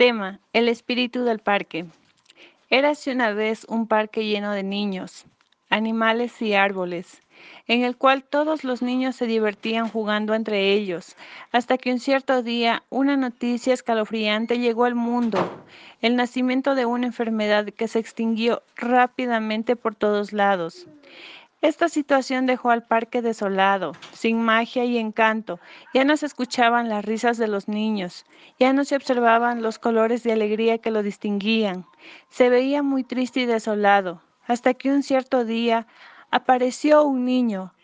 Tema, 0.00 0.40
el 0.54 0.70
espíritu 0.70 1.24
del 1.24 1.40
parque. 1.40 1.84
Érase 2.70 3.12
una 3.12 3.34
vez 3.34 3.66
un 3.68 3.86
parque 3.86 4.24
lleno 4.24 4.52
de 4.52 4.62
niños, 4.62 5.26
animales 5.68 6.40
y 6.40 6.54
árboles, 6.54 7.20
en 7.66 7.84
el 7.84 7.98
cual 7.98 8.24
todos 8.24 8.64
los 8.64 8.80
niños 8.80 9.14
se 9.14 9.26
divertían 9.26 9.90
jugando 9.90 10.32
entre 10.32 10.72
ellos, 10.72 11.16
hasta 11.52 11.76
que 11.76 11.92
un 11.92 12.00
cierto 12.00 12.42
día 12.42 12.82
una 12.88 13.18
noticia 13.18 13.74
escalofriante 13.74 14.58
llegó 14.58 14.86
al 14.86 14.94
mundo, 14.94 15.38
el 16.00 16.16
nacimiento 16.16 16.74
de 16.74 16.86
una 16.86 17.04
enfermedad 17.04 17.66
que 17.66 17.86
se 17.86 17.98
extinguió 17.98 18.62
rápidamente 18.76 19.76
por 19.76 19.94
todos 19.94 20.32
lados. 20.32 20.86
Esta 21.62 21.90
situación 21.90 22.46
dejó 22.46 22.70
al 22.70 22.84
parque 22.84 23.20
desolado, 23.20 23.92
sin 24.12 24.40
magia 24.40 24.84
y 24.86 24.96
encanto. 24.96 25.60
Ya 25.92 26.04
no 26.04 26.16
se 26.16 26.24
escuchaban 26.24 26.88
las 26.88 27.04
risas 27.04 27.36
de 27.36 27.48
los 27.48 27.68
niños, 27.68 28.24
ya 28.58 28.72
no 28.72 28.84
se 28.84 28.96
observaban 28.96 29.60
los 29.62 29.78
colores 29.78 30.22
de 30.22 30.32
alegría 30.32 30.78
que 30.78 30.90
lo 30.90 31.02
distinguían. 31.02 31.84
Se 32.30 32.48
veía 32.48 32.82
muy 32.82 33.04
triste 33.04 33.40
y 33.40 33.46
desolado, 33.46 34.22
hasta 34.46 34.72
que 34.72 34.90
un 34.90 35.02
cierto 35.02 35.44
día 35.44 35.86
apareció 36.30 37.04
un 37.04 37.26
niño, 37.26 37.74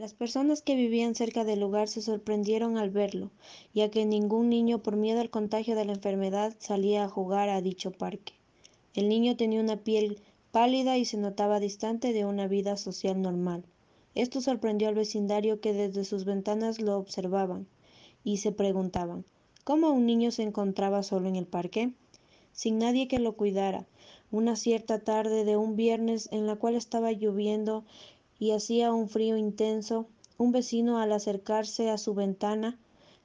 Las 0.00 0.14
personas 0.14 0.62
que 0.62 0.76
vivían 0.76 1.14
cerca 1.14 1.44
del 1.44 1.60
lugar 1.60 1.86
se 1.86 2.00
sorprendieron 2.00 2.78
al 2.78 2.88
verlo, 2.88 3.30
ya 3.74 3.90
que 3.90 4.06
ningún 4.06 4.48
niño 4.48 4.78
por 4.78 4.96
miedo 4.96 5.20
al 5.20 5.28
contagio 5.28 5.76
de 5.76 5.84
la 5.84 5.92
enfermedad 5.92 6.56
salía 6.58 7.04
a 7.04 7.08
jugar 7.10 7.50
a 7.50 7.60
dicho 7.60 7.90
parque. 7.90 8.32
El 8.94 9.10
niño 9.10 9.36
tenía 9.36 9.60
una 9.60 9.76
piel 9.76 10.22
pálida 10.52 10.96
y 10.96 11.04
se 11.04 11.18
notaba 11.18 11.60
distante 11.60 12.14
de 12.14 12.24
una 12.24 12.48
vida 12.48 12.78
social 12.78 13.20
normal. 13.20 13.62
Esto 14.14 14.40
sorprendió 14.40 14.88
al 14.88 14.94
vecindario 14.94 15.60
que 15.60 15.74
desde 15.74 16.06
sus 16.06 16.24
ventanas 16.24 16.80
lo 16.80 16.96
observaban 16.96 17.66
y 18.24 18.38
se 18.38 18.52
preguntaban, 18.52 19.26
¿cómo 19.64 19.90
un 19.90 20.06
niño 20.06 20.30
se 20.30 20.44
encontraba 20.44 21.02
solo 21.02 21.28
en 21.28 21.36
el 21.36 21.46
parque? 21.46 21.92
Sin 22.54 22.78
nadie 22.78 23.06
que 23.06 23.18
lo 23.18 23.34
cuidara. 23.36 23.86
Una 24.32 24.56
cierta 24.56 25.00
tarde 25.00 25.44
de 25.44 25.58
un 25.58 25.76
viernes 25.76 26.30
en 26.32 26.46
la 26.46 26.56
cual 26.56 26.74
estaba 26.74 27.12
lloviendo 27.12 27.84
y 28.40 28.52
hacía 28.52 28.92
un 28.92 29.08
frío 29.08 29.36
intenso, 29.36 30.06
un 30.38 30.50
vecino 30.50 30.98
al 30.98 31.12
acercarse 31.12 31.90
a 31.90 31.98
su 31.98 32.14
ventana, 32.14 32.78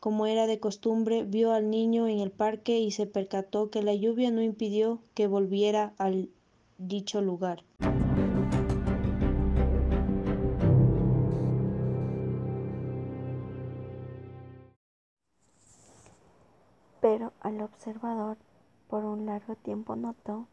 como 0.00 0.26
era 0.26 0.46
de 0.46 0.60
costumbre, 0.60 1.24
vio 1.24 1.52
al 1.52 1.70
niño 1.70 2.06
en 2.06 2.20
el 2.20 2.30
parque 2.30 2.78
y 2.78 2.90
se 2.90 3.06
percató 3.06 3.70
que 3.70 3.82
la 3.82 3.94
lluvia 3.94 4.30
no 4.30 4.42
impidió 4.42 5.00
que 5.14 5.26
volviera 5.26 5.94
al 5.96 6.28
dicho 6.76 7.22
lugar. 7.22 7.64
Pero 17.00 17.32
al 17.40 17.62
observador 17.62 18.36
por 18.88 19.06
un 19.06 19.24
largo 19.24 19.54
tiempo 19.54 19.96
notó 19.96 20.46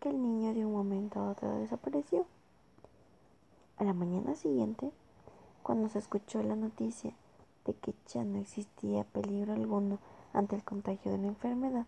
que 0.00 0.08
el 0.08 0.20
niño 0.20 0.52
de 0.52 0.66
un 0.66 0.72
momento 0.72 1.20
a 1.20 1.30
otro 1.30 1.58
desapareció. 1.60 2.26
La 3.84 3.92
mañana 3.92 4.34
siguiente, 4.34 4.90
cuando 5.62 5.90
se 5.90 5.98
escuchó 5.98 6.42
la 6.42 6.56
noticia 6.56 7.12
de 7.66 7.74
que 7.74 7.92
ya 8.08 8.24
no 8.24 8.38
existía 8.38 9.04
peligro 9.04 9.52
alguno 9.52 9.98
ante 10.32 10.56
el 10.56 10.64
contagio 10.64 11.12
de 11.12 11.18
la 11.18 11.26
enfermedad, 11.26 11.84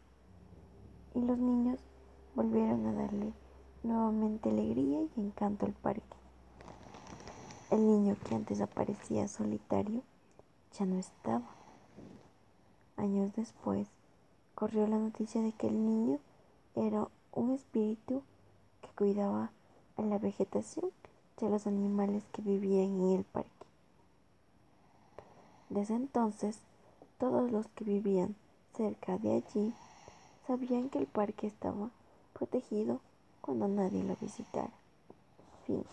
y 1.15 1.23
los 1.23 1.39
niños 1.39 1.81
volvieron 2.35 2.85
a 2.85 2.93
darle 2.93 3.33
nuevamente 3.83 4.51
alegría 4.51 5.01
y 5.01 5.11
encanto 5.23 5.65
al 5.65 5.73
parque. 5.73 6.03
El 7.71 7.87
niño 7.87 8.15
que 8.29 8.35
antes 8.35 8.61
aparecía 8.61 9.27
solitario 9.27 10.03
ya 10.79 10.85
no 10.85 10.99
estaba. 10.99 11.49
Años 12.99 13.35
después, 13.35 13.89
corrió 14.55 14.87
la 14.87 14.99
noticia 14.99 15.41
de 15.41 15.53
que 15.53 15.69
el 15.69 15.87
niño 15.87 16.19
era 16.75 17.09
un 17.33 17.53
espíritu 17.53 18.23
que 18.83 18.91
cuidaba 18.91 19.51
a 19.97 20.03
la 20.03 20.19
vegetación 20.19 20.91
de 21.41 21.51
los 21.51 21.67
animales 21.67 22.23
que 22.33 22.43
vivían 22.43 23.01
en 23.01 23.19
el 23.19 23.25
parque. 23.25 23.51
Desde 25.69 25.95
entonces, 25.95 26.59
todos 27.19 27.51
los 27.51 27.67
que 27.69 27.85
vivían 27.85 28.35
cerca 28.77 29.19
de 29.19 29.35
allí 29.35 29.75
sabían 30.47 30.89
que 30.89 30.99
el 30.99 31.07
parque 31.07 31.47
estaba 31.47 31.91
protegido 32.33 33.01
cuando 33.41 33.69
nadie 33.69 34.03
lo 34.03 34.17
visitara. 34.17 34.73
Fin. 35.67 35.85